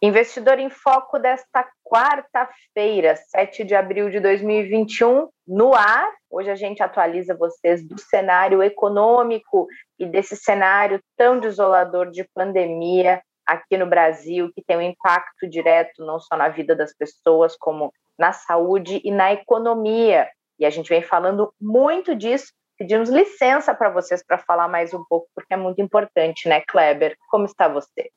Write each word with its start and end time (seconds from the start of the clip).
Investidor 0.00 0.60
em 0.60 0.70
Foco 0.70 1.18
desta 1.18 1.68
quarta-feira, 1.82 3.16
7 3.16 3.64
de 3.64 3.74
abril 3.74 4.08
de 4.08 4.20
2021, 4.20 5.28
no 5.44 5.74
ar. 5.74 6.08
Hoje 6.30 6.48
a 6.48 6.54
gente 6.54 6.80
atualiza 6.80 7.34
vocês 7.34 7.84
do 7.84 7.98
cenário 7.98 8.62
econômico 8.62 9.66
e 9.98 10.06
desse 10.06 10.36
cenário 10.36 11.02
tão 11.16 11.40
desolador 11.40 12.12
de 12.12 12.22
pandemia 12.32 13.20
aqui 13.44 13.76
no 13.76 13.86
Brasil, 13.86 14.52
que 14.54 14.62
tem 14.62 14.76
um 14.76 14.82
impacto 14.82 15.48
direto 15.48 16.06
não 16.06 16.20
só 16.20 16.36
na 16.36 16.48
vida 16.48 16.76
das 16.76 16.94
pessoas, 16.94 17.56
como 17.56 17.92
na 18.16 18.30
saúde 18.32 19.00
e 19.02 19.10
na 19.10 19.32
economia. 19.32 20.30
E 20.60 20.64
a 20.64 20.70
gente 20.70 20.88
vem 20.88 21.02
falando 21.02 21.52
muito 21.60 22.14
disso. 22.14 22.52
Pedimos 22.78 23.10
licença 23.10 23.74
para 23.74 23.90
vocês 23.90 24.24
para 24.24 24.38
falar 24.38 24.68
mais 24.68 24.94
um 24.94 25.02
pouco, 25.08 25.26
porque 25.34 25.54
é 25.54 25.56
muito 25.56 25.82
importante, 25.82 26.48
né, 26.48 26.60
Kleber? 26.60 27.16
Como 27.28 27.46
está 27.46 27.66
você? 27.66 28.12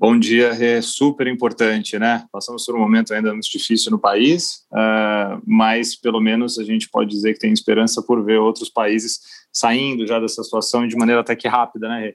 Bom 0.00 0.16
dia, 0.16 0.50
é 0.50 0.80
super 0.80 1.26
importante, 1.26 1.98
né? 1.98 2.24
Passamos 2.30 2.64
por 2.64 2.76
um 2.76 2.78
momento 2.78 3.12
ainda 3.12 3.32
muito 3.32 3.50
difícil 3.50 3.90
no 3.90 3.98
país, 3.98 4.64
uh, 4.70 5.42
mas 5.44 5.96
pelo 5.96 6.20
menos 6.20 6.56
a 6.56 6.62
gente 6.62 6.88
pode 6.88 7.10
dizer 7.10 7.34
que 7.34 7.40
tem 7.40 7.52
esperança 7.52 8.00
por 8.00 8.24
ver 8.24 8.38
outros 8.38 8.70
países 8.70 9.18
saindo 9.52 10.06
já 10.06 10.20
dessa 10.20 10.44
situação 10.44 10.86
de 10.86 10.94
maneira 10.94 11.20
até 11.20 11.34
que 11.34 11.48
rápida, 11.48 11.88
né? 11.88 12.12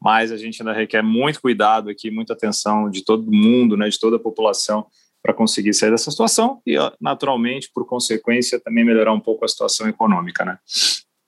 Mas 0.00 0.32
a 0.32 0.36
gente 0.36 0.60
ainda 0.60 0.72
requer 0.72 1.00
muito 1.00 1.40
cuidado 1.40 1.88
aqui, 1.88 2.10
muita 2.10 2.32
atenção 2.32 2.90
de 2.90 3.04
todo 3.04 3.30
mundo, 3.30 3.76
né? 3.76 3.88
De 3.88 4.00
toda 4.00 4.16
a 4.16 4.20
população 4.20 4.84
para 5.22 5.32
conseguir 5.32 5.74
sair 5.74 5.92
dessa 5.92 6.10
situação 6.10 6.60
e, 6.66 6.74
naturalmente, 7.00 7.70
por 7.72 7.86
consequência, 7.86 8.58
também 8.58 8.84
melhorar 8.84 9.12
um 9.12 9.20
pouco 9.20 9.44
a 9.44 9.48
situação 9.48 9.88
econômica, 9.88 10.44
né? 10.44 10.58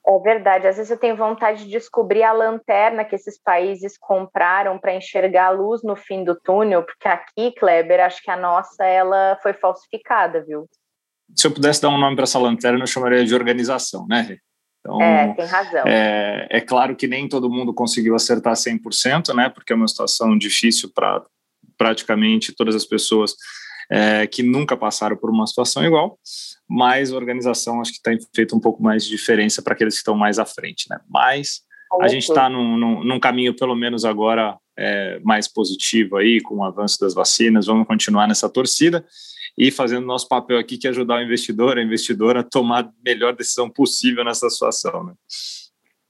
É 0.06 0.18
verdade. 0.18 0.66
Às 0.66 0.76
vezes 0.76 0.90
eu 0.90 0.98
tenho 0.98 1.16
vontade 1.16 1.64
de 1.64 1.70
descobrir 1.70 2.22
a 2.22 2.32
lanterna 2.32 3.04
que 3.04 3.14
esses 3.14 3.40
países 3.40 3.96
compraram 3.98 4.78
para 4.78 4.94
enxergar 4.94 5.46
a 5.46 5.50
luz 5.50 5.82
no 5.82 5.96
fim 5.96 6.22
do 6.22 6.38
túnel, 6.38 6.82
porque 6.82 7.08
aqui, 7.08 7.52
Kleber, 7.52 8.00
acho 8.00 8.22
que 8.22 8.30
a 8.30 8.36
nossa 8.36 8.84
ela 8.84 9.38
foi 9.42 9.54
falsificada, 9.54 10.44
viu? 10.44 10.68
Se 11.34 11.46
eu 11.46 11.50
pudesse 11.50 11.80
dar 11.80 11.88
um 11.88 11.98
nome 11.98 12.16
para 12.16 12.24
essa 12.24 12.38
lanterna, 12.38 12.80
eu 12.80 12.86
chamaria 12.86 13.24
de 13.24 13.34
organização, 13.34 14.06
né? 14.06 14.36
Então, 14.80 15.00
é, 15.00 15.32
tem 15.32 15.46
razão. 15.46 15.82
É, 15.86 16.46
é 16.50 16.60
claro 16.60 16.94
que 16.94 17.06
nem 17.06 17.26
todo 17.26 17.48
mundo 17.48 17.72
conseguiu 17.72 18.14
acertar 18.14 18.52
100%, 18.52 19.34
né? 19.34 19.48
Porque 19.48 19.72
é 19.72 19.76
uma 19.76 19.88
situação 19.88 20.36
difícil 20.36 20.90
para 20.94 21.24
praticamente 21.78 22.54
todas 22.54 22.74
as 22.74 22.84
pessoas 22.84 23.34
é, 23.90 24.26
que 24.26 24.42
nunca 24.42 24.76
passaram 24.76 25.16
por 25.16 25.30
uma 25.30 25.46
situação 25.46 25.84
igual, 25.84 26.18
mas 26.68 27.12
a 27.12 27.16
organização 27.16 27.80
acho 27.80 27.92
que 27.92 28.02
tem 28.02 28.18
feito 28.34 28.56
um 28.56 28.60
pouco 28.60 28.82
mais 28.82 29.04
de 29.04 29.10
diferença 29.10 29.62
para 29.62 29.74
aqueles 29.74 29.94
que 29.94 29.98
estão 29.98 30.16
mais 30.16 30.38
à 30.38 30.44
frente, 30.44 30.86
né? 30.88 30.98
Mas 31.08 31.62
a 32.00 32.08
gente 32.08 32.24
está 32.28 32.48
num, 32.48 32.76
num, 32.76 33.04
num, 33.04 33.20
caminho, 33.20 33.54
pelo 33.54 33.74
menos 33.74 34.04
agora, 34.04 34.56
é, 34.76 35.20
mais 35.22 35.46
positivo 35.46 36.16
aí, 36.16 36.40
com 36.40 36.56
o 36.56 36.64
avanço 36.64 36.98
das 37.00 37.14
vacinas, 37.14 37.66
vamos 37.66 37.86
continuar 37.86 38.26
nessa 38.26 38.48
torcida 38.48 39.04
e 39.56 39.70
fazendo 39.70 40.06
nosso 40.06 40.26
papel 40.26 40.58
aqui, 40.58 40.76
que 40.76 40.86
é 40.86 40.90
ajudar 40.90 41.18
o 41.18 41.22
investidor, 41.22 41.78
a 41.78 41.82
investidora 41.82 42.40
a 42.40 42.42
tomar 42.42 42.84
a 42.84 42.92
melhor 43.04 43.36
decisão 43.36 43.70
possível 43.70 44.24
nessa 44.24 44.50
situação, 44.50 45.04
né? 45.04 45.14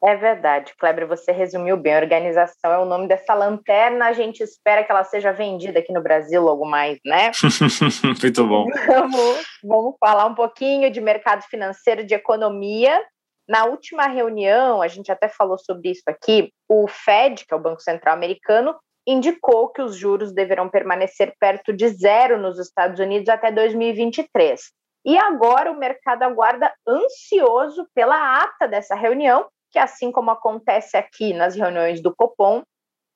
É 0.05 0.15
verdade, 0.17 0.75
Kleber, 0.79 1.09
você 1.09 1.33
resumiu 1.33 1.79
bem. 1.79 1.95
A 1.95 2.01
organização 2.01 2.71
é 2.71 2.79
o 2.79 2.85
nome 2.85 3.09
dessa 3.09 3.33
lanterna. 3.33 4.07
A 4.07 4.13
gente 4.13 4.43
espera 4.43 4.85
que 4.85 4.93
ela 4.93 5.03
seja 5.03 5.33
vendida 5.33 5.79
aqui 5.79 5.95
no 5.95 6.03
Brasil 6.03 6.43
logo 6.43 6.67
mais, 6.67 6.99
né? 7.07 7.31
Muito 8.05 8.47
bom. 8.47 8.67
Vamos, 8.87 9.47
vamos 9.63 9.95
falar 9.99 10.27
um 10.27 10.35
pouquinho 10.35 10.91
de 10.91 11.01
mercado 11.01 11.43
financeiro, 11.45 12.05
de 12.05 12.15
economia. 12.15 13.03
Na 13.49 13.65
última 13.65 14.07
reunião, 14.07 14.83
a 14.83 14.89
gente 14.89 15.11
até 15.11 15.27
falou 15.27 15.57
sobre 15.59 15.93
isso 15.93 16.05
aqui, 16.07 16.53
o 16.69 16.87
Fed, 16.87 17.47
que 17.47 17.55
é 17.55 17.57
o 17.57 17.61
Banco 17.61 17.81
Central 17.81 18.15
Americano, 18.15 18.77
indicou 19.07 19.71
que 19.71 19.81
os 19.81 19.97
juros 19.97 20.35
deverão 20.35 20.69
permanecer 20.69 21.33
perto 21.41 21.73
de 21.73 21.89
zero 21.89 22.39
nos 22.39 22.59
Estados 22.59 23.01
Unidos 23.01 23.31
até 23.31 23.51
2023. 23.51 24.61
E 25.07 25.17
agora 25.19 25.71
o 25.71 25.79
mercado 25.79 26.23
aguarda 26.23 26.73
ansioso 26.87 27.87
pela 27.95 28.43
ata 28.43 28.67
dessa 28.67 28.95
reunião, 28.95 29.47
que, 29.75 29.79
assim 29.81 30.13
como 30.13 30.31
acontece 30.31 30.97
aqui 30.97 31.35
nas 31.35 31.57
reuniões 31.57 32.01
do 32.01 32.15
Copom, 32.15 32.63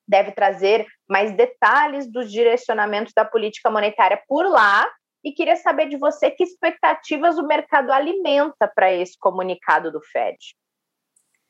deve 0.08 0.32
trazer 0.32 0.84
mais 1.08 1.36
detalhes 1.36 2.10
dos 2.10 2.32
direcionamentos 2.32 3.12
da 3.14 3.24
política 3.24 3.70
monetária 3.70 4.20
por 4.26 4.44
lá. 4.44 4.90
E 5.24 5.30
queria 5.30 5.54
saber 5.54 5.88
de 5.88 5.96
você 5.96 6.32
que 6.32 6.42
expectativas 6.42 7.38
o 7.38 7.46
mercado 7.46 7.92
alimenta 7.92 8.66
para 8.74 8.92
esse 8.92 9.16
comunicado 9.18 9.92
do 9.92 10.00
Fed. 10.00 10.36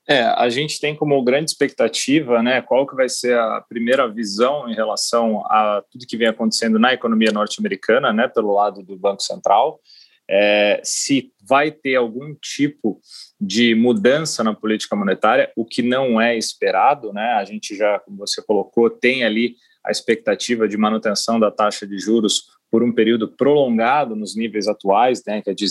É, 0.07 0.23
a 0.23 0.49
gente 0.51 0.79
tem 0.79 0.95
como 0.95 1.23
grande 1.23 1.51
expectativa, 1.51 2.43
né, 2.43 2.61
qual 2.61 2.87
que 2.87 2.97
vai 2.97 3.09
ser 3.09 3.39
a 3.39 3.63
primeira 3.67 4.09
visão 4.09 4.69
em 4.69 4.75
relação 4.75 5.45
a 5.47 5.83
tudo 5.91 6.07
que 6.07 6.17
vem 6.17 6.29
acontecendo 6.29 6.79
na 6.79 6.93
economia 6.95 7.31
norte-americana, 7.31 8.13
né, 8.13 8.27
pelo 8.27 8.53
lado 8.53 8.83
do 8.83 8.97
Banco 8.97 9.23
Central, 9.23 9.81
é, 10.29 10.81
se 10.85 11.33
vai 11.43 11.71
ter 11.71 11.97
algum 11.97 12.35
tipo 12.35 13.01
de 13.41 13.75
mudança 13.75 14.45
na 14.45 14.55
política 14.55 14.95
monetária, 14.95 15.51
o 15.57 15.65
que 15.65 15.83
não 15.83 16.21
é 16.21 16.37
esperado, 16.37 17.13
né? 17.13 17.33
A 17.35 17.45
gente 17.45 17.75
já, 17.75 17.99
como 18.01 18.19
você 18.19 18.43
colocou, 18.43 18.91
tem 18.91 19.25
ali 19.25 19.55
a 19.85 19.91
expectativa 19.91 20.69
de 20.69 20.77
manutenção 20.77 21.41
da 21.41 21.51
taxa 21.51 21.87
de 21.87 21.99
juros 21.99 22.43
por 22.71 22.83
um 22.83 22.93
período 22.93 23.29
prolongado 23.29 24.15
nos 24.15 24.37
níveis 24.37 24.69
atuais, 24.69 25.23
né? 25.27 25.41
Que 25.41 25.51
é 25.51 25.55
de, 25.55 25.67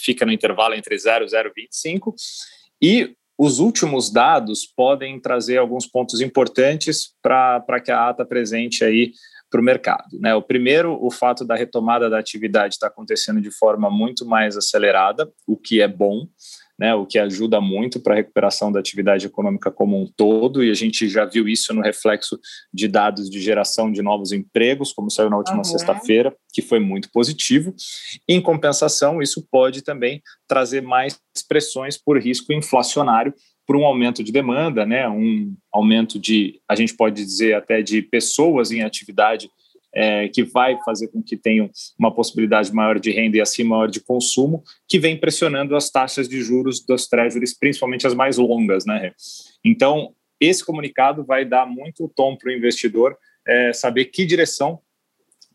fica 0.00 0.26
no 0.26 0.32
intervalo 0.32 0.74
entre 0.74 0.98
0 0.98 1.24
e 1.24 1.28
0,25 1.28 2.14
e 2.82 3.14
os 3.38 3.58
últimos 3.58 4.12
dados 4.12 4.66
podem 4.66 5.18
trazer 5.18 5.58
alguns 5.58 5.86
pontos 5.86 6.20
importantes 6.20 7.12
para 7.22 7.80
que 7.82 7.90
a 7.90 8.08
ata 8.08 8.24
presente 8.24 8.84
aí 8.84 9.12
para 9.52 9.60
o 9.60 9.64
mercado. 9.64 10.18
Né? 10.18 10.34
O 10.34 10.40
primeiro, 10.40 10.98
o 10.98 11.10
fato 11.10 11.44
da 11.44 11.54
retomada 11.54 12.08
da 12.08 12.18
atividade 12.18 12.74
está 12.74 12.86
acontecendo 12.86 13.40
de 13.40 13.50
forma 13.50 13.90
muito 13.90 14.24
mais 14.24 14.56
acelerada, 14.56 15.30
o 15.46 15.58
que 15.58 15.82
é 15.82 15.86
bom, 15.86 16.26
né? 16.78 16.94
o 16.94 17.04
que 17.04 17.18
ajuda 17.18 17.60
muito 17.60 18.00
para 18.00 18.14
a 18.14 18.16
recuperação 18.16 18.72
da 18.72 18.80
atividade 18.80 19.26
econômica 19.26 19.70
como 19.70 20.00
um 20.00 20.10
todo, 20.16 20.64
e 20.64 20.70
a 20.70 20.74
gente 20.74 21.06
já 21.06 21.26
viu 21.26 21.46
isso 21.46 21.74
no 21.74 21.82
reflexo 21.82 22.40
de 22.72 22.88
dados 22.88 23.28
de 23.28 23.40
geração 23.40 23.92
de 23.92 24.00
novos 24.00 24.32
empregos, 24.32 24.90
como 24.90 25.10
saiu 25.10 25.28
na 25.28 25.36
última 25.36 25.58
uhum. 25.58 25.64
sexta-feira, 25.64 26.34
que 26.52 26.62
foi 26.62 26.80
muito 26.80 27.10
positivo. 27.12 27.74
Em 28.26 28.40
compensação, 28.40 29.20
isso 29.20 29.46
pode 29.50 29.82
também 29.82 30.22
trazer 30.48 30.80
mais 30.80 31.20
pressões 31.46 31.98
por 31.98 32.18
risco 32.18 32.52
inflacionário, 32.54 33.34
por 33.72 33.78
um 33.78 33.86
aumento 33.86 34.22
de 34.22 34.30
demanda, 34.30 34.84
né, 34.84 35.08
um 35.08 35.56
aumento 35.72 36.18
de, 36.18 36.60
a 36.68 36.74
gente 36.74 36.94
pode 36.94 37.24
dizer 37.24 37.54
até 37.54 37.80
de 37.80 38.02
pessoas 38.02 38.70
em 38.70 38.82
atividade 38.82 39.48
é, 39.94 40.28
que 40.28 40.44
vai 40.44 40.78
fazer 40.84 41.08
com 41.08 41.22
que 41.22 41.38
tenham 41.38 41.70
uma 41.98 42.14
possibilidade 42.14 42.70
maior 42.70 43.00
de 43.00 43.10
renda 43.10 43.38
e 43.38 43.40
assim 43.40 43.64
maior 43.64 43.88
de 43.88 43.98
consumo, 43.98 44.62
que 44.86 44.98
vem 44.98 45.18
pressionando 45.18 45.74
as 45.74 45.88
taxas 45.88 46.28
de 46.28 46.42
juros 46.42 46.84
das 46.84 47.06
treasuries, 47.06 47.58
principalmente 47.58 48.06
as 48.06 48.12
mais 48.12 48.36
longas, 48.36 48.84
né? 48.84 49.12
Então, 49.64 50.12
esse 50.38 50.62
comunicado 50.62 51.24
vai 51.24 51.42
dar 51.42 51.64
muito 51.64 52.12
tom 52.14 52.36
para 52.36 52.50
o 52.50 52.54
investidor 52.54 53.16
é, 53.48 53.72
saber 53.72 54.04
que 54.04 54.26
direção 54.26 54.80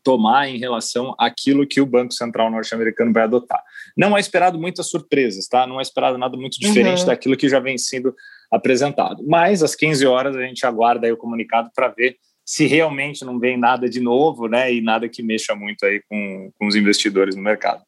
tomar 0.02 0.48
em 0.48 0.58
relação 0.58 1.14
àquilo 1.18 1.66
que 1.66 1.80
o 1.80 1.86
Banco 1.86 2.12
Central 2.12 2.50
norte-americano 2.50 3.12
vai 3.12 3.24
adotar. 3.24 3.62
Não 3.96 4.16
é 4.16 4.20
esperado 4.20 4.58
muitas 4.58 4.88
surpresas, 4.88 5.46
tá? 5.46 5.66
Não 5.66 5.78
é 5.78 5.82
esperado 5.82 6.18
nada 6.18 6.36
muito 6.36 6.58
diferente 6.58 7.00
uhum. 7.00 7.06
daquilo 7.06 7.36
que 7.36 7.48
já 7.48 7.60
vem 7.60 7.76
sendo 7.78 8.14
apresentado. 8.50 9.24
Mas 9.26 9.62
às 9.62 9.74
15 9.74 10.06
horas 10.06 10.36
a 10.36 10.42
gente 10.42 10.66
aguarda 10.66 11.06
aí 11.06 11.12
o 11.12 11.16
comunicado 11.16 11.70
para 11.74 11.88
ver 11.88 12.16
se 12.44 12.66
realmente 12.66 13.24
não 13.26 13.38
vem 13.38 13.58
nada 13.58 13.88
de 13.90 14.00
novo, 14.00 14.48
né? 14.48 14.72
E 14.72 14.80
nada 14.80 15.08
que 15.08 15.22
mexa 15.22 15.54
muito 15.54 15.84
aí 15.84 16.00
com, 16.08 16.50
com 16.58 16.66
os 16.66 16.74
investidores 16.74 17.36
no 17.36 17.42
mercado. 17.42 17.82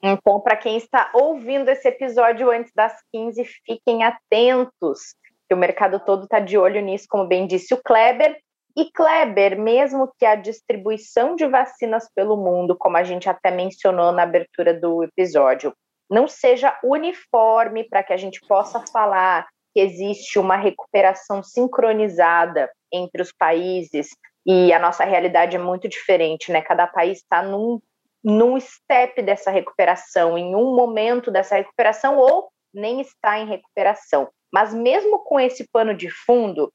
Então, 0.00 0.40
para 0.40 0.56
quem 0.56 0.76
está 0.76 1.10
ouvindo 1.12 1.68
esse 1.68 1.88
episódio 1.88 2.50
antes 2.50 2.72
das 2.72 2.92
15, 3.12 3.44
fiquem 3.64 4.04
atentos, 4.04 5.16
que 5.48 5.54
o 5.54 5.56
mercado 5.56 5.98
todo 6.00 6.24
está 6.24 6.38
de 6.38 6.56
olho 6.56 6.80
nisso, 6.80 7.06
como 7.08 7.26
bem 7.26 7.46
disse 7.46 7.74
o 7.74 7.82
Kleber. 7.82 8.36
E 8.76 8.90
Kleber, 8.92 9.58
mesmo 9.58 10.12
que 10.18 10.26
a 10.26 10.34
distribuição 10.34 11.34
de 11.34 11.46
vacinas 11.46 12.08
pelo 12.14 12.36
mundo, 12.36 12.76
como 12.76 12.96
a 12.96 13.02
gente 13.02 13.28
até 13.28 13.50
mencionou 13.50 14.12
na 14.12 14.22
abertura 14.22 14.74
do 14.74 15.02
episódio, 15.02 15.74
não 16.10 16.28
seja 16.28 16.78
uniforme 16.84 17.84
para 17.88 18.02
que 18.02 18.12
a 18.12 18.16
gente 18.16 18.40
possa 18.46 18.84
falar 18.92 19.46
que 19.72 19.80
existe 19.80 20.38
uma 20.38 20.56
recuperação 20.56 21.42
sincronizada 21.42 22.70
entre 22.92 23.22
os 23.22 23.32
países 23.32 24.08
e 24.46 24.72
a 24.72 24.78
nossa 24.78 25.04
realidade 25.04 25.56
é 25.56 25.58
muito 25.58 25.88
diferente, 25.88 26.52
né? 26.52 26.60
Cada 26.62 26.86
país 26.86 27.18
está 27.18 27.42
num 27.42 27.80
num 28.22 28.58
step 28.58 29.22
dessa 29.22 29.52
recuperação, 29.52 30.36
em 30.36 30.56
um 30.56 30.74
momento 30.74 31.30
dessa 31.30 31.54
recuperação, 31.54 32.18
ou 32.18 32.48
nem 32.74 33.00
está 33.00 33.38
em 33.38 33.46
recuperação. 33.46 34.28
Mas 34.52 34.74
mesmo 34.74 35.20
com 35.20 35.38
esse 35.38 35.68
pano 35.70 35.94
de 35.94 36.10
fundo, 36.10 36.72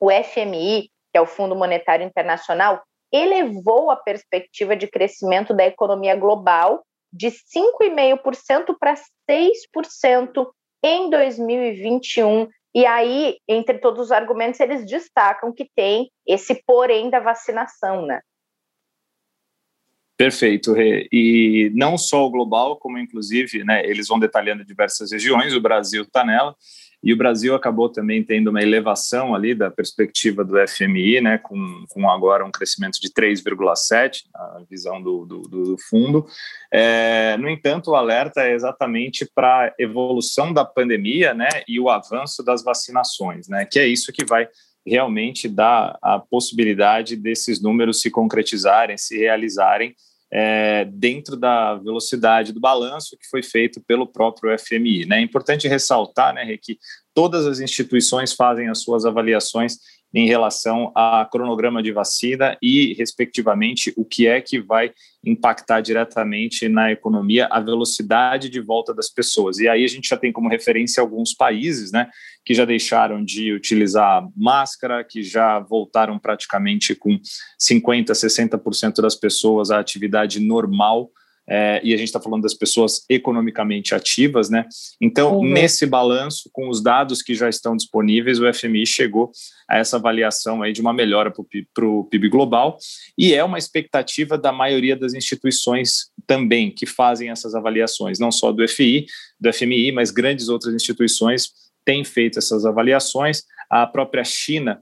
o 0.00 0.10
FMI, 0.10 0.88
que 1.16 1.18
é 1.18 1.22
o 1.22 1.26
Fundo 1.26 1.56
Monetário 1.56 2.04
Internacional, 2.04 2.84
elevou 3.10 3.90
a 3.90 3.96
perspectiva 3.96 4.76
de 4.76 4.86
crescimento 4.86 5.54
da 5.54 5.64
economia 5.64 6.14
global 6.14 6.84
de 7.10 7.28
5,5% 7.28 8.76
para 8.78 8.92
6% 9.26 10.46
em 10.84 11.08
2021. 11.08 12.48
E 12.74 12.84
aí, 12.84 13.38
entre 13.48 13.78
todos 13.78 14.06
os 14.06 14.12
argumentos, 14.12 14.60
eles 14.60 14.84
destacam 14.84 15.54
que 15.54 15.66
tem 15.74 16.10
esse 16.26 16.62
porém 16.66 17.08
da 17.08 17.18
vacinação, 17.18 18.04
né? 18.04 18.20
Perfeito, 20.18 20.74
Rê. 20.74 21.08
E 21.10 21.70
não 21.74 21.96
só 21.96 22.26
o 22.26 22.30
global, 22.30 22.76
como 22.76 22.98
inclusive, 22.98 23.64
né, 23.64 23.86
eles 23.86 24.08
vão 24.08 24.18
detalhando 24.18 24.66
diversas 24.66 25.12
regiões, 25.12 25.54
o 25.54 25.60
Brasil 25.62 26.02
está 26.02 26.22
nela, 26.22 26.54
e 27.06 27.12
o 27.12 27.16
Brasil 27.16 27.54
acabou 27.54 27.88
também 27.88 28.20
tendo 28.24 28.50
uma 28.50 28.60
elevação 28.60 29.32
ali 29.32 29.54
da 29.54 29.70
perspectiva 29.70 30.44
do 30.44 30.56
FMI, 30.66 31.20
né, 31.20 31.38
com, 31.38 31.84
com 31.88 32.10
agora 32.10 32.44
um 32.44 32.50
crescimento 32.50 33.00
de 33.00 33.08
3,7, 33.10 34.24
a 34.34 34.62
visão 34.68 35.00
do, 35.00 35.24
do, 35.24 35.42
do 35.42 35.78
fundo. 35.88 36.26
É, 36.68 37.36
no 37.36 37.48
entanto, 37.48 37.92
o 37.92 37.94
alerta 37.94 38.40
é 38.40 38.52
exatamente 38.52 39.24
para 39.24 39.66
a 39.66 39.74
evolução 39.78 40.52
da 40.52 40.64
pandemia 40.64 41.32
né, 41.32 41.48
e 41.68 41.78
o 41.78 41.88
avanço 41.88 42.42
das 42.42 42.64
vacinações, 42.64 43.46
né, 43.46 43.64
que 43.64 43.78
é 43.78 43.86
isso 43.86 44.12
que 44.12 44.24
vai 44.24 44.48
realmente 44.84 45.48
dar 45.48 45.96
a 46.02 46.18
possibilidade 46.18 47.14
desses 47.14 47.62
números 47.62 48.00
se 48.00 48.10
concretizarem, 48.10 48.98
se 48.98 49.16
realizarem 49.16 49.94
é, 50.32 50.84
dentro 50.84 51.36
da 51.36 51.74
velocidade 51.74 52.52
do 52.52 52.60
balanço 52.60 53.16
que 53.16 53.28
foi 53.28 53.42
feito 53.42 53.80
pelo 53.86 54.06
próprio 54.06 54.56
FMI. 54.58 55.06
Né? 55.06 55.18
É 55.18 55.22
importante 55.22 55.68
ressaltar 55.68 56.34
né, 56.34 56.56
que 56.60 56.78
todas 57.14 57.46
as 57.46 57.60
instituições 57.60 58.32
fazem 58.32 58.68
as 58.68 58.82
suas 58.82 59.04
avaliações 59.04 59.78
em 60.14 60.26
relação 60.26 60.92
a 60.94 61.28
cronograma 61.30 61.82
de 61.82 61.92
vacina 61.92 62.56
e, 62.62 62.94
respectivamente, 62.94 63.92
o 63.96 64.04
que 64.04 64.26
é 64.26 64.40
que 64.40 64.60
vai 64.60 64.92
impactar 65.24 65.80
diretamente 65.80 66.68
na 66.68 66.92
economia, 66.92 67.46
a 67.50 67.60
velocidade 67.60 68.48
de 68.48 68.60
volta 68.60 68.94
das 68.94 69.08
pessoas. 69.08 69.58
E 69.58 69.68
aí 69.68 69.84
a 69.84 69.88
gente 69.88 70.08
já 70.08 70.16
tem 70.16 70.32
como 70.32 70.48
referência 70.48 71.00
alguns 71.00 71.34
países, 71.34 71.92
né, 71.92 72.08
que 72.44 72.54
já 72.54 72.64
deixaram 72.64 73.24
de 73.24 73.52
utilizar 73.52 74.26
máscara, 74.36 75.04
que 75.04 75.22
já 75.22 75.58
voltaram 75.58 76.18
praticamente 76.18 76.94
com 76.94 77.18
50, 77.58 78.12
60% 78.12 79.02
das 79.02 79.16
pessoas 79.16 79.70
à 79.70 79.80
atividade 79.80 80.40
normal 80.40 81.10
é, 81.48 81.80
e 81.82 81.94
a 81.94 81.96
gente 81.96 82.08
está 82.08 82.20
falando 82.20 82.42
das 82.42 82.54
pessoas 82.54 83.04
economicamente 83.08 83.94
ativas, 83.94 84.50
né? 84.50 84.66
Então, 85.00 85.38
uhum. 85.38 85.44
nesse 85.44 85.86
balanço, 85.86 86.50
com 86.52 86.68
os 86.68 86.82
dados 86.82 87.22
que 87.22 87.34
já 87.34 87.48
estão 87.48 87.76
disponíveis, 87.76 88.40
o 88.40 88.52
FMI 88.52 88.86
chegou 88.86 89.30
a 89.68 89.78
essa 89.78 89.96
avaliação 89.96 90.62
aí 90.62 90.72
de 90.72 90.80
uma 90.80 90.92
melhora 90.92 91.30
para 91.30 91.86
o 91.86 92.04
PIB 92.04 92.28
global, 92.28 92.78
e 93.16 93.34
é 93.34 93.44
uma 93.44 93.58
expectativa 93.58 94.36
da 94.36 94.52
maioria 94.52 94.96
das 94.96 95.14
instituições 95.14 96.10
também 96.26 96.70
que 96.70 96.86
fazem 96.86 97.30
essas 97.30 97.54
avaliações, 97.54 98.18
não 98.18 98.32
só 98.32 98.50
do 98.52 98.66
FI, 98.66 99.06
do 99.40 99.52
FMI, 99.52 99.92
mas 99.92 100.10
grandes 100.10 100.48
outras 100.48 100.74
instituições 100.74 101.50
têm 101.84 102.02
feito 102.02 102.38
essas 102.38 102.66
avaliações. 102.66 103.44
A 103.70 103.86
própria 103.86 104.24
China, 104.24 104.80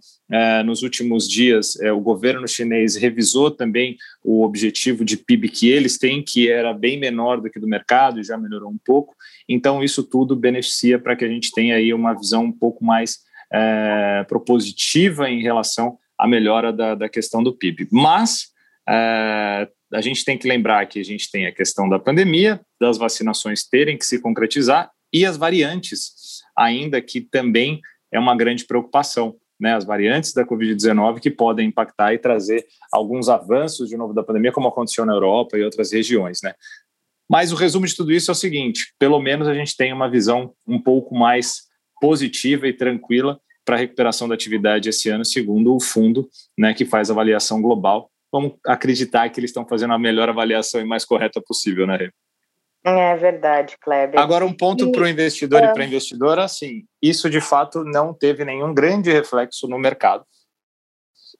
nos 0.64 0.82
últimos 0.82 1.28
dias, 1.28 1.78
eh, 1.80 1.92
o 1.92 2.00
governo 2.00 2.48
chinês 2.48 2.96
revisou 2.96 3.50
também 3.50 3.96
o 4.24 4.42
objetivo 4.42 5.04
de 5.04 5.16
PIB 5.16 5.48
que 5.48 5.68
eles 5.68 5.98
têm, 5.98 6.22
que 6.22 6.50
era 6.50 6.72
bem 6.72 6.98
menor 6.98 7.40
do 7.40 7.50
que 7.50 7.60
do 7.60 7.68
mercado 7.68 8.20
e 8.20 8.24
já 8.24 8.36
melhorou 8.38 8.70
um 8.70 8.78
pouco. 8.82 9.14
Então, 9.48 9.84
isso 9.84 10.02
tudo 10.02 10.34
beneficia 10.34 10.98
para 10.98 11.14
que 11.14 11.24
a 11.24 11.28
gente 11.28 11.52
tenha 11.52 11.76
aí 11.76 11.92
uma 11.92 12.14
visão 12.14 12.44
um 12.44 12.52
pouco 12.52 12.84
mais 12.84 13.18
eh, 13.52 14.24
propositiva 14.28 15.28
em 15.28 15.42
relação 15.42 15.98
à 16.18 16.26
melhora 16.26 16.72
da, 16.72 16.94
da 16.94 17.08
questão 17.08 17.42
do 17.42 17.54
PIB. 17.56 17.88
Mas 17.92 18.52
a 18.86 20.00
gente 20.00 20.24
tem 20.24 20.36
que 20.36 20.46
lembrar 20.46 20.84
que 20.86 21.00
a 21.00 21.04
gente 21.04 21.30
tem 21.30 21.46
a 21.46 21.52
questão 21.52 21.88
da 21.88 21.98
pandemia, 21.98 22.60
das 22.80 22.98
vacinações 22.98 23.66
terem 23.66 23.96
que 23.96 24.04
se 24.04 24.20
concretizar 24.20 24.90
e 25.12 25.24
as 25.24 25.36
variantes, 25.36 26.42
ainda 26.56 27.00
que 27.00 27.20
também 27.20 27.80
é 28.12 28.18
uma 28.18 28.36
grande 28.36 28.66
preocupação. 28.66 29.36
Né, 29.64 29.74
as 29.74 29.86
variantes 29.86 30.34
da 30.34 30.44
Covid-19 30.44 31.20
que 31.20 31.30
podem 31.30 31.68
impactar 31.68 32.12
e 32.12 32.18
trazer 32.18 32.66
alguns 32.92 33.30
avanços 33.30 33.88
de 33.88 33.96
novo 33.96 34.12
da 34.12 34.22
pandemia, 34.22 34.52
como 34.52 34.68
aconteceu 34.68 35.06
na 35.06 35.14
Europa 35.14 35.56
e 35.56 35.64
outras 35.64 35.90
regiões. 35.90 36.40
Né? 36.44 36.52
Mas 37.26 37.50
o 37.50 37.56
resumo 37.56 37.86
de 37.86 37.96
tudo 37.96 38.12
isso 38.12 38.30
é 38.30 38.32
o 38.32 38.34
seguinte: 38.34 38.92
pelo 38.98 39.18
menos 39.18 39.48
a 39.48 39.54
gente 39.54 39.74
tem 39.74 39.90
uma 39.90 40.06
visão 40.06 40.52
um 40.68 40.78
pouco 40.78 41.14
mais 41.14 41.62
positiva 41.98 42.68
e 42.68 42.74
tranquila 42.74 43.40
para 43.64 43.76
a 43.76 43.78
recuperação 43.78 44.28
da 44.28 44.34
atividade 44.34 44.90
esse 44.90 45.08
ano, 45.08 45.24
segundo 45.24 45.74
o 45.74 45.80
fundo 45.80 46.28
né, 46.58 46.74
que 46.74 46.84
faz 46.84 47.10
avaliação 47.10 47.62
global. 47.62 48.10
Vamos 48.30 48.52
acreditar 48.66 49.26
que 49.30 49.40
eles 49.40 49.48
estão 49.48 49.66
fazendo 49.66 49.94
a 49.94 49.98
melhor 49.98 50.28
avaliação 50.28 50.78
e 50.78 50.84
mais 50.84 51.06
correta 51.06 51.40
possível, 51.40 51.86
né, 51.86 51.96
Rê? 51.96 52.10
É 52.84 53.16
verdade, 53.16 53.76
Kleber. 53.80 54.20
Agora, 54.20 54.44
um 54.44 54.52
ponto 54.52 54.92
para 54.92 55.02
o 55.02 55.08
investidor 55.08 55.62
e 55.62 55.72
para 55.72 55.82
a 55.82 55.86
investidora, 55.86 56.44
assim, 56.44 56.84
isso 57.00 57.30
de 57.30 57.40
fato 57.40 57.82
não 57.82 58.12
teve 58.12 58.44
nenhum 58.44 58.74
grande 58.74 59.10
reflexo 59.10 59.66
no 59.66 59.78
mercado. 59.78 60.22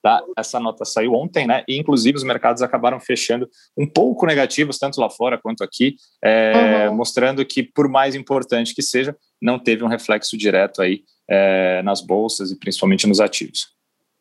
Tá? 0.02 0.22
Essa 0.36 0.58
nota 0.58 0.84
saiu 0.84 1.12
ontem, 1.14 1.46
né? 1.46 1.64
E 1.68 1.78
inclusive 1.78 2.16
os 2.16 2.24
mercados 2.24 2.62
acabaram 2.62 3.00
fechando 3.00 3.48
um 3.76 3.86
pouco 3.86 4.26
negativos, 4.26 4.78
tanto 4.78 5.00
lá 5.00 5.08
fora 5.08 5.38
quanto 5.38 5.62
aqui, 5.62 5.96
é, 6.22 6.88
uhum. 6.88 6.96
mostrando 6.96 7.44
que, 7.44 7.62
por 7.62 7.88
mais 7.88 8.14
importante 8.14 8.74
que 8.74 8.82
seja, 8.82 9.16
não 9.40 9.58
teve 9.58 9.82
um 9.82 9.88
reflexo 9.88 10.36
direto 10.36 10.82
aí 10.82 11.04
é, 11.28 11.82
nas 11.82 12.00
bolsas 12.00 12.50
e 12.50 12.58
principalmente 12.58 13.06
nos 13.06 13.20
ativos. 13.20 13.74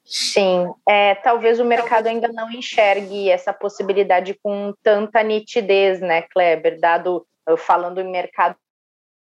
Sim, 0.03 0.71
é, 0.87 1.15
talvez 1.15 1.59
o 1.59 1.65
mercado 1.65 2.07
ainda 2.07 2.27
não 2.27 2.51
enxergue 2.51 3.29
essa 3.29 3.53
possibilidade 3.53 4.37
com 4.43 4.73
tanta 4.83 5.23
nitidez, 5.23 6.01
né, 6.01 6.23
Kleber? 6.23 6.79
Dado, 6.79 7.25
falando 7.57 8.01
em 8.01 8.11
mercado 8.11 8.57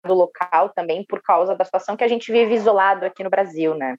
local 0.07 0.69
também, 0.69 1.03
por 1.03 1.21
causa 1.21 1.55
da 1.55 1.65
situação 1.65 1.97
que 1.97 2.03
a 2.03 2.07
gente 2.07 2.31
vive 2.31 2.53
isolado 2.53 3.05
aqui 3.05 3.23
no 3.23 3.29
Brasil, 3.29 3.75
né? 3.75 3.97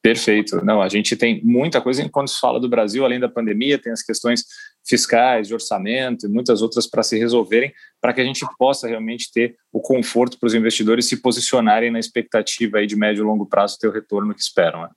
Perfeito. 0.00 0.64
Não, 0.64 0.80
a 0.80 0.88
gente 0.88 1.16
tem 1.16 1.42
muita 1.44 1.80
coisa 1.80 2.08
quando 2.08 2.28
se 2.28 2.38
fala 2.38 2.60
do 2.60 2.68
Brasil, 2.68 3.04
além 3.04 3.18
da 3.18 3.28
pandemia, 3.28 3.76
tem 3.76 3.92
as 3.92 4.02
questões 4.02 4.44
fiscais, 4.86 5.48
de 5.48 5.54
orçamento 5.54 6.26
e 6.26 6.28
muitas 6.28 6.62
outras 6.62 6.86
para 6.86 7.02
se 7.02 7.18
resolverem, 7.18 7.72
para 8.00 8.12
que 8.12 8.20
a 8.20 8.24
gente 8.24 8.46
possa 8.56 8.86
realmente 8.86 9.32
ter 9.32 9.56
o 9.72 9.80
conforto 9.80 10.38
para 10.38 10.46
os 10.46 10.54
investidores 10.54 11.08
se 11.08 11.20
posicionarem 11.20 11.90
na 11.90 11.98
expectativa 11.98 12.78
aí 12.78 12.86
de 12.86 12.94
médio 12.94 13.22
e 13.22 13.26
longo 13.26 13.46
prazo 13.46 13.78
ter 13.80 13.88
o 13.88 13.92
retorno 13.92 14.32
que 14.32 14.40
esperam. 14.40 14.82
Né? 14.82 14.90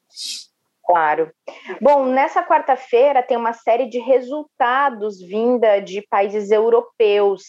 Claro. 0.89 1.31
Bom, 1.79 2.07
nessa 2.07 2.41
quarta-feira 2.41 3.21
tem 3.21 3.37
uma 3.37 3.53
série 3.53 3.87
de 3.87 3.99
resultados 3.99 5.21
vinda 5.21 5.79
de 5.79 6.01
países 6.09 6.49
europeus. 6.49 7.43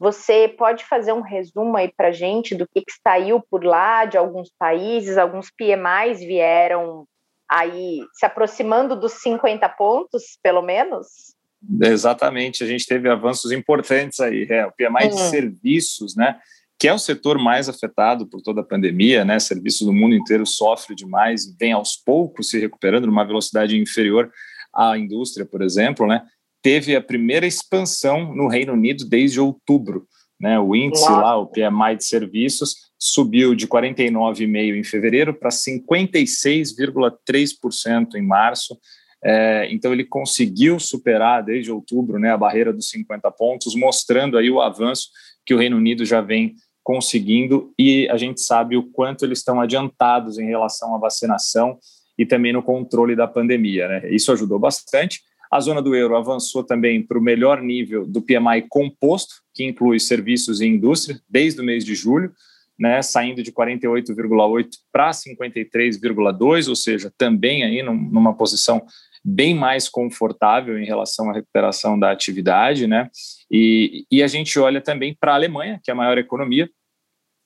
Você 0.00 0.48
pode 0.48 0.84
fazer 0.84 1.12
um 1.12 1.20
resumo 1.20 1.76
aí 1.76 1.92
para 1.96 2.10
gente 2.10 2.56
do 2.56 2.66
que, 2.66 2.80
que 2.80 2.92
saiu 3.06 3.40
por 3.48 3.62
lá, 3.64 4.04
de 4.04 4.18
alguns 4.18 4.50
países, 4.58 5.16
alguns 5.16 5.48
PMIs 5.48 6.18
vieram 6.18 7.06
aí 7.48 8.00
se 8.14 8.26
aproximando 8.26 8.98
dos 8.98 9.12
50 9.12 9.68
pontos, 9.68 10.36
pelo 10.42 10.60
menos? 10.60 11.36
Exatamente, 11.80 12.64
a 12.64 12.66
gente 12.66 12.84
teve 12.84 13.08
avanços 13.08 13.52
importantes 13.52 14.18
aí. 14.18 14.44
É, 14.50 14.66
o 14.66 14.72
PMI 14.72 15.08
de 15.08 15.14
hum. 15.14 15.30
serviços, 15.30 16.16
né? 16.16 16.36
Que 16.82 16.88
é 16.88 16.92
o 16.92 16.98
setor 16.98 17.38
mais 17.38 17.68
afetado 17.68 18.26
por 18.26 18.42
toda 18.42 18.60
a 18.60 18.64
pandemia, 18.64 19.24
né? 19.24 19.38
Serviços 19.38 19.86
do 19.86 19.92
mundo 19.92 20.16
inteiro 20.16 20.44
sofre 20.44 20.96
demais 20.96 21.44
e 21.44 21.54
vem 21.56 21.70
aos 21.70 21.94
poucos 21.94 22.50
se 22.50 22.58
recuperando 22.58 23.06
numa 23.06 23.24
velocidade 23.24 23.78
inferior 23.78 24.28
à 24.74 24.98
indústria, 24.98 25.46
por 25.46 25.62
exemplo, 25.62 26.08
né? 26.08 26.24
Teve 26.60 26.96
a 26.96 27.00
primeira 27.00 27.46
expansão 27.46 28.34
no 28.34 28.48
Reino 28.48 28.72
Unido 28.72 29.04
desde 29.04 29.38
outubro, 29.38 30.08
né? 30.40 30.58
O 30.58 30.74
índice 30.74 31.08
lá, 31.08 31.36
o 31.36 31.46
PMI 31.46 31.98
de 31.98 32.04
serviços, 32.04 32.74
subiu 32.98 33.54
de 33.54 33.68
49,5 33.68 34.76
em 34.76 34.82
fevereiro 34.82 35.32
para 35.32 35.50
56,3% 35.50 38.16
em 38.16 38.22
março. 38.22 38.76
É, 39.24 39.68
então 39.70 39.92
ele 39.92 40.04
conseguiu 40.04 40.80
superar 40.80 41.44
desde 41.44 41.70
outubro, 41.70 42.18
né, 42.18 42.32
a 42.32 42.36
barreira 42.36 42.72
dos 42.72 42.88
50 42.88 43.30
pontos, 43.30 43.76
mostrando 43.76 44.36
aí 44.36 44.50
o 44.50 44.60
avanço 44.60 45.10
que 45.46 45.54
o 45.54 45.58
Reino 45.58 45.76
Unido 45.76 46.04
já 46.04 46.20
vem 46.20 46.56
conseguindo 46.82 47.72
e 47.78 48.08
a 48.08 48.16
gente 48.16 48.40
sabe 48.40 48.76
o 48.76 48.82
quanto 48.82 49.24
eles 49.24 49.38
estão 49.38 49.60
adiantados 49.60 50.38
em 50.38 50.46
relação 50.46 50.94
à 50.94 50.98
vacinação 50.98 51.78
e 52.18 52.26
também 52.26 52.52
no 52.52 52.62
controle 52.62 53.16
da 53.16 53.26
pandemia. 53.26 53.88
Né? 53.88 54.10
Isso 54.10 54.32
ajudou 54.32 54.58
bastante. 54.58 55.20
A 55.50 55.60
zona 55.60 55.82
do 55.82 55.94
euro 55.94 56.16
avançou 56.16 56.64
também 56.64 57.02
para 57.02 57.18
o 57.18 57.22
melhor 57.22 57.60
nível 57.60 58.06
do 58.06 58.22
PMI 58.22 58.66
composto, 58.68 59.34
que 59.54 59.64
inclui 59.64 60.00
serviços 60.00 60.60
e 60.60 60.66
indústria, 60.66 61.20
desde 61.28 61.60
o 61.60 61.64
mês 61.64 61.84
de 61.84 61.94
julho, 61.94 62.32
né, 62.78 63.02
saindo 63.02 63.42
de 63.42 63.52
48,8 63.52 64.68
para 64.90 65.10
53,2, 65.10 66.68
ou 66.68 66.74
seja, 66.74 67.12
também 67.18 67.64
aí 67.64 67.82
numa 67.82 68.34
posição 68.34 68.82
bem 69.24 69.54
mais 69.54 69.88
confortável 69.88 70.78
em 70.78 70.84
relação 70.84 71.30
à 71.30 71.32
recuperação 71.32 71.98
da 71.98 72.10
atividade, 72.10 72.86
né? 72.86 73.08
E, 73.50 74.04
e 74.10 74.22
a 74.22 74.26
gente 74.26 74.58
olha 74.58 74.80
também 74.80 75.16
para 75.18 75.32
a 75.32 75.36
Alemanha, 75.36 75.80
que 75.82 75.90
é 75.90 75.94
a 75.94 75.96
maior 75.96 76.18
economia 76.18 76.68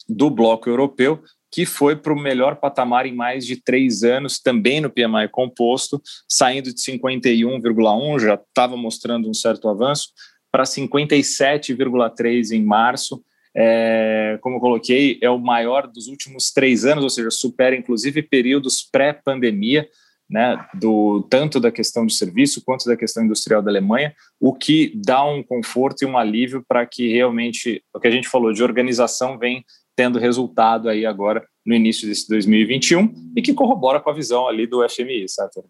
do 0.08 0.30
bloco 0.30 0.68
europeu, 0.68 1.22
que 1.50 1.64
foi 1.66 1.96
para 1.96 2.12
o 2.12 2.20
melhor 2.20 2.56
patamar 2.56 3.06
em 3.06 3.14
mais 3.14 3.46
de 3.46 3.56
três 3.56 4.02
anos, 4.02 4.38
também 4.38 4.80
no 4.80 4.90
PMI 4.90 5.28
composto, 5.30 6.00
saindo 6.28 6.72
de 6.72 6.80
51,1, 6.80 8.20
já 8.20 8.34
estava 8.34 8.76
mostrando 8.76 9.28
um 9.28 9.34
certo 9.34 9.68
avanço, 9.68 10.08
para 10.50 10.64
57,3 10.64 12.52
em 12.52 12.62
março. 12.62 13.22
É, 13.54 14.38
como 14.42 14.56
eu 14.56 14.60
coloquei, 14.60 15.18
é 15.22 15.30
o 15.30 15.38
maior 15.38 15.86
dos 15.86 16.08
últimos 16.08 16.50
três 16.50 16.84
anos, 16.84 17.04
ou 17.04 17.10
seja, 17.10 17.30
supera 17.30 17.74
inclusive 17.74 18.22
períodos 18.22 18.82
pré-pandemia, 18.82 19.88
né, 20.28 20.64
do 20.74 21.22
tanto 21.30 21.60
da 21.60 21.70
questão 21.70 22.04
de 22.04 22.14
serviço 22.14 22.62
quanto 22.64 22.86
da 22.86 22.96
questão 22.96 23.24
industrial 23.24 23.62
da 23.62 23.70
Alemanha, 23.70 24.14
o 24.40 24.52
que 24.52 24.92
dá 24.94 25.24
um 25.24 25.42
conforto 25.42 26.02
e 26.02 26.06
um 26.06 26.18
alívio 26.18 26.64
para 26.66 26.84
que 26.84 27.12
realmente 27.12 27.82
o 27.94 28.00
que 28.00 28.08
a 28.08 28.10
gente 28.10 28.28
falou 28.28 28.52
de 28.52 28.62
organização 28.62 29.38
vem 29.38 29.64
tendo 29.94 30.18
resultado 30.18 30.88
aí 30.88 31.06
agora 31.06 31.46
no 31.64 31.74
início 31.74 32.06
desse 32.06 32.28
2021 32.28 33.32
e 33.36 33.42
que 33.42 33.54
corrobora 33.54 34.00
com 34.00 34.10
a 34.10 34.14
visão 34.14 34.46
ali 34.46 34.66
do 34.66 34.86
FMI, 34.88 35.28
certo? 35.28 35.64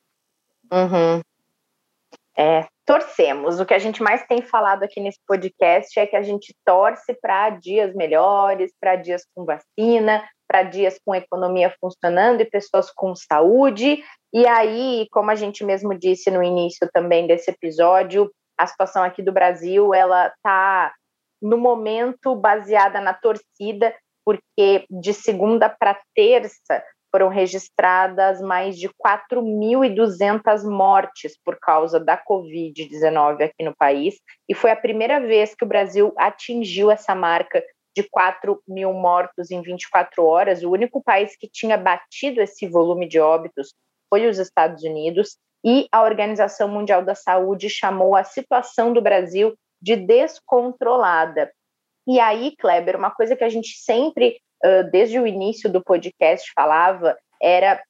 Uhum. 0.72 1.20
É, 2.36 2.66
torcemos. 2.84 3.58
O 3.58 3.64
que 3.64 3.72
a 3.72 3.78
gente 3.78 4.02
mais 4.02 4.26
tem 4.26 4.42
falado 4.42 4.82
aqui 4.82 5.00
nesse 5.00 5.18
podcast 5.26 5.98
é 5.98 6.06
que 6.06 6.16
a 6.16 6.22
gente 6.22 6.54
torce 6.64 7.14
para 7.14 7.50
dias 7.50 7.94
melhores, 7.94 8.72
para 8.78 8.96
dias 8.96 9.24
com 9.34 9.44
vacina, 9.44 10.22
para 10.46 10.62
dias 10.62 11.00
com 11.04 11.14
economia 11.14 11.74
funcionando 11.80 12.42
e 12.42 12.44
pessoas 12.44 12.90
com 12.90 13.14
saúde. 13.14 14.02
E 14.36 14.46
aí, 14.46 15.08
como 15.10 15.30
a 15.30 15.34
gente 15.34 15.64
mesmo 15.64 15.98
disse 15.98 16.30
no 16.30 16.42
início 16.42 16.86
também 16.92 17.26
desse 17.26 17.50
episódio, 17.50 18.30
a 18.58 18.66
situação 18.66 19.02
aqui 19.02 19.22
do 19.22 19.32
Brasil, 19.32 19.94
ela 19.94 20.26
está 20.26 20.92
no 21.40 21.56
momento 21.56 22.36
baseada 22.36 23.00
na 23.00 23.14
torcida 23.14 23.94
porque 24.26 24.84
de 24.90 25.14
segunda 25.14 25.70
para 25.70 25.98
terça 26.14 26.84
foram 27.10 27.28
registradas 27.28 28.42
mais 28.42 28.76
de 28.76 28.90
4.200 29.02 30.68
mortes 30.68 31.32
por 31.42 31.56
causa 31.58 31.98
da 31.98 32.22
Covid-19 32.22 33.42
aqui 33.42 33.64
no 33.64 33.74
país, 33.74 34.16
e 34.46 34.54
foi 34.54 34.70
a 34.70 34.76
primeira 34.76 35.18
vez 35.18 35.54
que 35.54 35.64
o 35.64 35.68
Brasil 35.68 36.12
atingiu 36.18 36.90
essa 36.90 37.14
marca 37.14 37.64
de 37.96 38.02
4 38.10 38.60
mil 38.68 38.92
mortos 38.92 39.50
em 39.50 39.62
24 39.62 40.22
horas. 40.26 40.62
O 40.62 40.70
único 40.70 41.02
país 41.02 41.34
que 41.38 41.48
tinha 41.50 41.78
batido 41.78 42.42
esse 42.42 42.68
volume 42.68 43.08
de 43.08 43.18
óbitos 43.18 43.72
foi 44.08 44.26
os 44.26 44.38
Estados 44.38 44.82
Unidos, 44.82 45.36
e 45.64 45.88
a 45.90 46.02
Organização 46.02 46.68
Mundial 46.68 47.04
da 47.04 47.14
Saúde 47.14 47.68
chamou 47.68 48.14
a 48.14 48.24
situação 48.24 48.92
do 48.92 49.02
Brasil 49.02 49.54
de 49.82 49.96
descontrolada. 49.96 51.50
E 52.06 52.20
aí, 52.20 52.54
Kleber, 52.56 52.96
uma 52.96 53.10
coisa 53.10 53.34
que 53.34 53.42
a 53.42 53.48
gente 53.48 53.76
sempre, 53.78 54.38
desde 54.92 55.18
o 55.18 55.26
início 55.26 55.70
do 55.70 55.82
podcast, 55.82 56.50
falava 56.54 57.16
era 57.42 57.82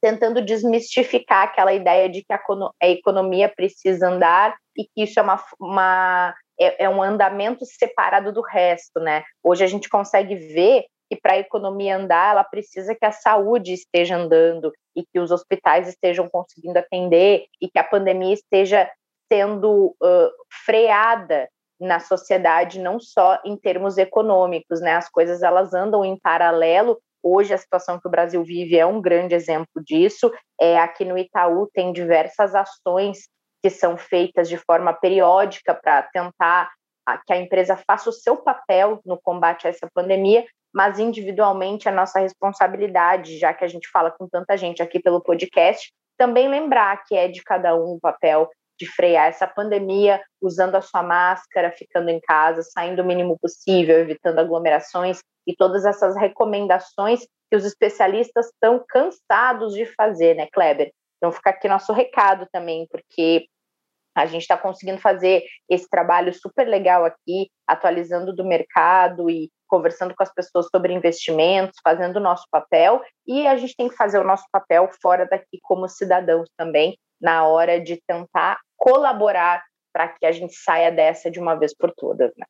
tentando 0.00 0.42
desmistificar 0.42 1.44
aquela 1.44 1.72
ideia 1.72 2.08
de 2.08 2.22
que 2.22 2.32
a, 2.32 2.88
economia 2.88 3.48
precisa 3.48 4.08
andar 4.08 4.54
e 4.76 4.84
que 4.84 5.02
isso 5.02 5.18
é, 5.18 5.22
uma, 5.22 5.42
uma 5.58 6.34
é, 6.60 6.84
é 6.84 6.88
um 6.88 7.02
andamento 7.02 7.64
separado 7.64 8.32
do 8.32 8.42
resto, 8.42 9.00
né? 9.00 9.24
Hoje 9.42 9.64
a 9.64 9.66
gente 9.66 9.88
consegue 9.88 10.34
ver 10.36 10.84
que 11.08 11.16
para 11.20 11.34
a 11.34 11.38
economia 11.38 11.96
andar, 11.96 12.32
ela 12.32 12.44
precisa 12.44 12.94
que 12.94 13.04
a 13.04 13.12
saúde 13.12 13.72
esteja 13.72 14.16
andando 14.16 14.72
e 14.94 15.04
que 15.04 15.20
os 15.20 15.30
hospitais 15.30 15.88
estejam 15.88 16.28
conseguindo 16.28 16.78
atender 16.78 17.44
e 17.60 17.68
que 17.68 17.78
a 17.78 17.84
pandemia 17.84 18.34
esteja 18.34 18.90
sendo 19.30 19.94
uh, 20.02 20.30
freada 20.64 21.48
na 21.80 22.00
sociedade, 22.00 22.80
não 22.80 22.98
só 22.98 23.38
em 23.44 23.56
termos 23.56 23.98
econômicos, 23.98 24.80
né? 24.80 24.94
As 24.94 25.08
coisas 25.08 25.42
elas 25.42 25.74
andam 25.74 26.04
em 26.04 26.18
paralelo. 26.18 26.98
Hoje 27.22 27.52
a 27.52 27.58
situação 27.58 28.00
que 28.00 28.08
o 28.08 28.10
Brasil 28.10 28.42
vive 28.42 28.78
é 28.78 28.86
um 28.86 29.00
grande 29.00 29.34
exemplo 29.34 29.82
disso. 29.84 30.32
É, 30.60 30.78
aqui 30.78 31.04
no 31.04 31.18
Itaú 31.18 31.68
tem 31.74 31.92
diversas 31.92 32.54
ações 32.54 33.28
que 33.62 33.68
são 33.68 33.96
feitas 33.96 34.48
de 34.48 34.56
forma 34.56 34.92
periódica 34.92 35.74
para 35.74 36.02
tentar 36.02 36.70
que 37.26 37.32
a 37.32 37.36
empresa 37.36 37.76
faça 37.76 38.10
o 38.10 38.12
seu 38.12 38.36
papel 38.36 39.00
no 39.04 39.20
combate 39.20 39.66
a 39.66 39.70
essa 39.70 39.88
pandemia, 39.94 40.44
mas 40.74 40.98
individualmente 40.98 41.88
a 41.88 41.92
nossa 41.92 42.20
responsabilidade, 42.20 43.38
já 43.38 43.54
que 43.54 43.64
a 43.64 43.68
gente 43.68 43.88
fala 43.88 44.10
com 44.10 44.28
tanta 44.28 44.56
gente 44.56 44.82
aqui 44.82 45.00
pelo 45.00 45.22
podcast, 45.22 45.90
também 46.18 46.48
lembrar 46.48 47.04
que 47.04 47.14
é 47.14 47.28
de 47.28 47.42
cada 47.42 47.74
um 47.74 47.94
o 47.94 48.00
papel 48.00 48.48
de 48.78 48.86
frear 48.86 49.28
essa 49.28 49.46
pandemia 49.46 50.22
usando 50.40 50.74
a 50.74 50.82
sua 50.82 51.02
máscara, 51.02 51.72
ficando 51.72 52.10
em 52.10 52.20
casa, 52.20 52.62
saindo 52.62 53.02
o 53.02 53.04
mínimo 53.04 53.38
possível, 53.40 53.98
evitando 53.98 54.38
aglomerações 54.38 55.20
e 55.46 55.54
todas 55.54 55.84
essas 55.84 56.16
recomendações 56.16 57.20
que 57.50 57.56
os 57.56 57.64
especialistas 57.64 58.46
estão 58.46 58.84
cansados 58.86 59.74
de 59.74 59.86
fazer, 59.94 60.34
né, 60.34 60.46
Kleber? 60.52 60.92
Então 61.16 61.32
fica 61.32 61.50
aqui 61.50 61.68
nosso 61.68 61.92
recado 61.92 62.46
também, 62.52 62.86
porque 62.90 63.46
a 64.14 64.26
gente 64.26 64.42
está 64.42 64.56
conseguindo 64.56 64.98
fazer 64.98 65.44
esse 65.68 65.88
trabalho 65.88 66.32
super 66.34 66.66
legal 66.66 67.04
aqui, 67.04 67.50
atualizando 67.66 68.34
do 68.34 68.44
mercado 68.44 69.30
e 69.30 69.50
conversando 69.66 70.14
com 70.14 70.22
as 70.22 70.32
pessoas 70.32 70.68
sobre 70.74 70.92
investimentos, 70.92 71.78
fazendo 71.82 72.16
o 72.16 72.20
nosso 72.20 72.46
papel, 72.50 73.02
e 73.26 73.46
a 73.46 73.56
gente 73.56 73.74
tem 73.76 73.88
que 73.88 73.96
fazer 73.96 74.18
o 74.18 74.24
nosso 74.24 74.44
papel 74.50 74.88
fora 75.00 75.26
daqui 75.26 75.58
como 75.62 75.88
cidadãos 75.88 76.48
também, 76.56 76.98
na 77.20 77.46
hora 77.46 77.80
de 77.80 78.00
tentar 78.06 78.58
colaborar 78.76 79.62
para 79.92 80.08
que 80.08 80.26
a 80.26 80.32
gente 80.32 80.54
saia 80.54 80.92
dessa 80.92 81.30
de 81.30 81.40
uma 81.40 81.54
vez 81.54 81.74
por 81.74 81.92
todas, 81.96 82.30
né? 82.36 82.44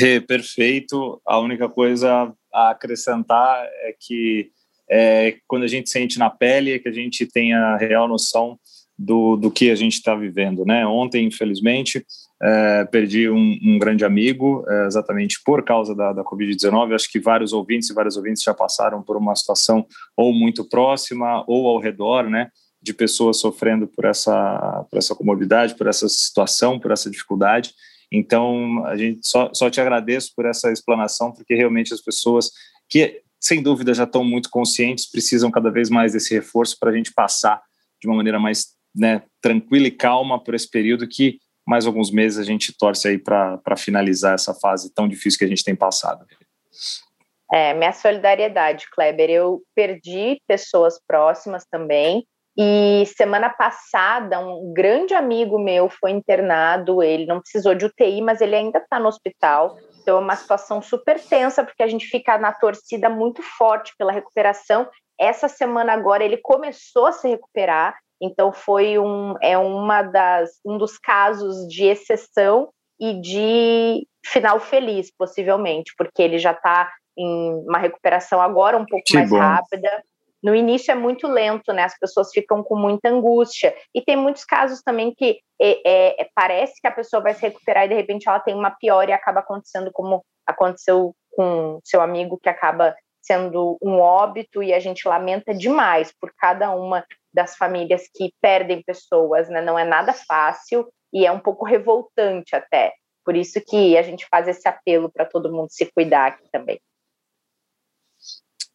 É, 0.00 0.20
perfeito. 0.20 1.20
A 1.26 1.38
única 1.38 1.68
coisa 1.68 2.32
a 2.52 2.70
acrescentar 2.70 3.64
é 3.66 3.94
que 3.98 4.52
é, 4.90 5.38
quando 5.46 5.64
a 5.64 5.68
gente 5.68 5.90
sente 5.90 6.18
na 6.18 6.30
pele, 6.30 6.74
é 6.74 6.78
que 6.78 6.88
a 6.88 6.92
gente 6.92 7.26
tenha 7.26 7.76
real 7.76 8.06
noção 8.06 8.58
do, 8.98 9.36
do 9.36 9.50
que 9.50 9.70
a 9.70 9.76
gente 9.76 9.94
está 9.94 10.14
vivendo, 10.14 10.64
né? 10.64 10.84
Ontem, 10.84 11.24
infelizmente, 11.24 12.04
é, 12.42 12.84
perdi 12.86 13.30
um, 13.30 13.58
um, 13.62 13.78
grande 13.78 14.04
amigo, 14.04 14.64
é, 14.68 14.86
exatamente 14.86 15.40
por 15.44 15.64
causa 15.64 15.94
da, 15.94 16.12
da 16.12 16.24
Covid-19. 16.24 16.94
Acho 16.94 17.10
que 17.10 17.20
vários 17.20 17.52
ouvintes 17.52 17.88
e 17.90 17.94
vários 17.94 18.16
ouvintes 18.16 18.42
já 18.42 18.52
passaram 18.52 19.00
por 19.02 19.16
uma 19.16 19.36
situação 19.36 19.86
ou 20.16 20.32
muito 20.32 20.68
próxima 20.68 21.44
ou 21.46 21.68
ao 21.68 21.78
redor, 21.78 22.28
né? 22.28 22.50
De 22.82 22.92
pessoas 22.92 23.38
sofrendo 23.38 23.86
por 23.86 24.04
essa, 24.04 24.84
por 24.90 24.98
essa 24.98 25.14
comorbidade, 25.14 25.76
por 25.76 25.86
essa 25.86 26.08
situação, 26.08 26.78
por 26.78 26.90
essa 26.90 27.08
dificuldade. 27.08 27.72
Então, 28.10 28.84
a 28.86 28.96
gente 28.96 29.20
só, 29.22 29.50
só 29.52 29.70
te 29.70 29.80
agradeço 29.80 30.32
por 30.34 30.44
essa 30.44 30.72
explanação, 30.72 31.30
porque 31.30 31.54
realmente 31.54 31.94
as 31.94 32.00
pessoas 32.00 32.50
que, 32.88 33.20
sem 33.38 33.62
dúvida, 33.62 33.94
já 33.94 34.04
estão 34.04 34.24
muito 34.24 34.48
conscientes, 34.50 35.08
precisam 35.08 35.50
cada 35.50 35.70
vez 35.70 35.88
mais 35.90 36.14
desse 36.14 36.34
reforço 36.34 36.76
para 36.80 36.90
a 36.90 36.94
gente 36.94 37.12
passar 37.12 37.60
de 38.00 38.08
uma 38.08 38.16
maneira 38.16 38.38
mais 38.38 38.77
né, 38.98 39.22
tranquila 39.40 39.86
e 39.86 39.90
calma 39.90 40.42
por 40.42 40.54
esse 40.54 40.68
período 40.68 41.08
que 41.08 41.38
mais 41.66 41.86
alguns 41.86 42.10
meses 42.10 42.38
a 42.38 42.44
gente 42.44 42.74
torce 42.76 43.08
aí 43.08 43.18
para 43.18 43.76
finalizar 43.76 44.34
essa 44.34 44.54
fase 44.54 44.92
tão 44.94 45.06
difícil 45.06 45.38
que 45.38 45.44
a 45.44 45.48
gente 45.48 45.62
tem 45.62 45.76
passado. 45.76 46.24
É, 47.52 47.74
minha 47.74 47.92
solidariedade, 47.92 48.86
Kleber. 48.90 49.30
Eu 49.30 49.62
perdi 49.74 50.40
pessoas 50.46 50.98
próximas 51.06 51.64
também. 51.70 52.26
E 52.56 53.04
semana 53.16 53.48
passada, 53.48 54.40
um 54.40 54.72
grande 54.74 55.14
amigo 55.14 55.58
meu 55.58 55.88
foi 55.88 56.10
internado. 56.10 57.02
Ele 57.02 57.24
não 57.24 57.40
precisou 57.40 57.74
de 57.74 57.86
UTI, 57.86 58.20
mas 58.20 58.40
ele 58.40 58.56
ainda 58.56 58.78
está 58.78 58.98
no 58.98 59.08
hospital. 59.08 59.78
Então, 60.00 60.16
é 60.16 60.20
uma 60.20 60.36
situação 60.36 60.82
super 60.82 61.20
tensa, 61.20 61.62
porque 61.62 61.82
a 61.82 61.86
gente 61.86 62.06
fica 62.06 62.36
na 62.36 62.52
torcida 62.52 63.08
muito 63.08 63.42
forte 63.42 63.92
pela 63.96 64.10
recuperação. 64.10 64.88
Essa 65.20 65.48
semana 65.48 65.92
agora 65.92 66.24
ele 66.24 66.38
começou 66.38 67.06
a 67.06 67.12
se 67.12 67.28
recuperar. 67.28 67.96
Então 68.20 68.52
foi 68.52 68.98
um 68.98 69.34
é 69.42 69.56
uma 69.56 70.02
das 70.02 70.50
um 70.64 70.76
dos 70.76 70.98
casos 70.98 71.66
de 71.68 71.84
exceção 71.84 72.70
e 73.00 73.20
de 73.20 74.06
final 74.26 74.58
feliz, 74.58 75.12
possivelmente, 75.16 75.92
porque 75.96 76.22
ele 76.22 76.38
já 76.38 76.52
está 76.52 76.90
em 77.16 77.54
uma 77.66 77.78
recuperação 77.78 78.40
agora 78.40 78.76
um 78.76 78.86
pouco 78.86 79.04
que 79.04 79.16
mais 79.16 79.30
bom. 79.30 79.38
rápida. 79.38 80.02
No 80.42 80.54
início 80.54 80.92
é 80.92 80.94
muito 80.94 81.26
lento, 81.26 81.72
né? 81.72 81.82
As 81.82 81.98
pessoas 81.98 82.30
ficam 82.32 82.62
com 82.62 82.76
muita 82.76 83.08
angústia. 83.08 83.74
E 83.92 84.00
tem 84.00 84.16
muitos 84.16 84.44
casos 84.44 84.80
também 84.82 85.12
que 85.12 85.40
é, 85.60 86.20
é, 86.20 86.28
parece 86.32 86.80
que 86.80 86.86
a 86.86 86.92
pessoa 86.92 87.20
vai 87.20 87.34
se 87.34 87.42
recuperar 87.42 87.86
e 87.86 87.88
de 87.88 87.94
repente 87.94 88.28
ela 88.28 88.38
tem 88.38 88.54
uma 88.54 88.70
pior 88.70 89.08
e 89.08 89.12
acaba 89.12 89.40
acontecendo 89.40 89.90
como 89.92 90.24
aconteceu 90.46 91.12
com 91.32 91.80
seu 91.84 92.00
amigo 92.00 92.38
que 92.40 92.48
acaba 92.48 92.94
sendo 93.28 93.76
um 93.82 94.00
óbito 94.00 94.62
e 94.62 94.72
a 94.72 94.80
gente 94.80 95.06
lamenta 95.06 95.54
demais 95.54 96.10
por 96.18 96.32
cada 96.38 96.74
uma 96.74 97.04
das 97.32 97.54
famílias 97.56 98.08
que 98.14 98.32
perdem 98.40 98.82
pessoas, 98.82 99.50
né? 99.50 99.60
Não 99.60 99.78
é 99.78 99.84
nada 99.84 100.14
fácil 100.14 100.88
e 101.12 101.26
é 101.26 101.30
um 101.30 101.38
pouco 101.38 101.66
revoltante 101.66 102.56
até. 102.56 102.94
Por 103.22 103.36
isso 103.36 103.60
que 103.60 103.98
a 103.98 104.02
gente 104.02 104.26
faz 104.30 104.48
esse 104.48 104.66
apelo 104.66 105.12
para 105.12 105.26
todo 105.26 105.52
mundo 105.52 105.68
se 105.70 105.84
cuidar 105.92 106.28
aqui 106.28 106.48
também. 106.50 106.80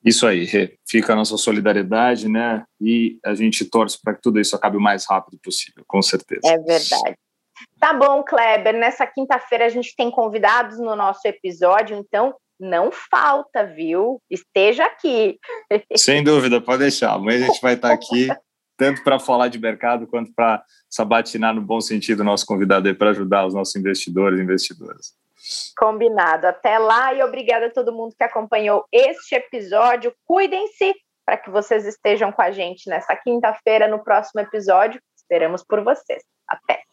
Isso 0.05 0.27
aí, 0.27 0.45
fica 0.87 1.13
a 1.13 1.15
nossa 1.15 1.35
solidariedade, 1.37 2.29
né? 2.29 2.63
E 2.79 3.17
a 3.25 3.33
gente 3.33 3.65
torce 3.65 3.99
para 3.99 4.13
que 4.13 4.21
tudo 4.21 4.39
isso 4.39 4.55
acabe 4.55 4.77
o 4.77 4.81
mais 4.81 5.05
rápido 5.09 5.39
possível, 5.41 5.83
com 5.87 6.01
certeza. 6.01 6.41
É 6.45 6.57
verdade. 6.59 7.17
Tá 7.79 7.93
bom, 7.93 8.21
Kleber. 8.21 8.77
Nessa 8.77 9.07
quinta-feira 9.07 9.65
a 9.65 9.69
gente 9.69 9.95
tem 9.95 10.11
convidados 10.11 10.77
no 10.77 10.95
nosso 10.95 11.25
episódio, 11.25 11.97
então 11.97 12.35
não 12.63 12.91
falta, 12.91 13.65
viu? 13.65 14.21
Esteja 14.29 14.85
aqui. 14.85 15.37
Sem 15.95 16.23
dúvida, 16.23 16.61
pode 16.61 16.79
deixar. 16.79 17.13
Amanhã 17.13 17.43
a 17.43 17.47
gente 17.47 17.61
vai 17.61 17.73
estar 17.73 17.91
aqui, 17.91 18.27
tanto 18.77 19.03
para 19.03 19.19
falar 19.19 19.49
de 19.49 19.59
mercado 19.59 20.07
quanto 20.07 20.33
para 20.33 20.63
sabatinar 20.89 21.53
no 21.53 21.61
bom 21.61 21.81
sentido 21.81 22.21
o 22.21 22.23
nosso 22.23 22.45
convidado 22.45 22.87
aí 22.87 22.93
para 22.93 23.09
ajudar 23.11 23.45
os 23.45 23.53
nossos 23.53 23.75
investidores 23.75 24.39
e 24.39 24.43
investidoras. 24.43 25.13
Combinado. 25.77 26.47
Até 26.47 26.77
lá 26.77 27.13
e 27.13 27.21
obrigada 27.21 27.67
a 27.67 27.71
todo 27.71 27.93
mundo 27.93 28.15
que 28.17 28.23
acompanhou 28.23 28.85
este 28.91 29.35
episódio. 29.35 30.13
Cuidem-se 30.25 30.93
para 31.25 31.37
que 31.37 31.49
vocês 31.49 31.85
estejam 31.85 32.31
com 32.31 32.41
a 32.41 32.51
gente 32.51 32.89
nessa 32.89 33.15
quinta-feira 33.15 33.87
no 33.87 34.03
próximo 34.03 34.41
episódio. 34.41 35.01
Esperamos 35.15 35.63
por 35.63 35.83
vocês. 35.83 36.23
Até. 36.47 36.92